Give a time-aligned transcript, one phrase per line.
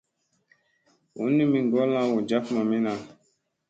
[1.15, 2.93] Bunni mi ŋgolla hu jaf mamina.